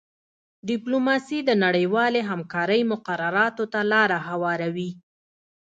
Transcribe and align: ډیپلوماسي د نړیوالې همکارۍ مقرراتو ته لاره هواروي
ډیپلوماسي 0.69 1.39
د 1.45 1.49
نړیوالې 1.63 2.21
همکارۍ 2.29 2.81
مقرراتو 2.91 3.63
ته 3.73 3.79
لاره 3.91 4.17
هواروي 4.29 4.91